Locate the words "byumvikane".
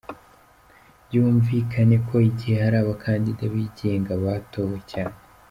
1.05-1.95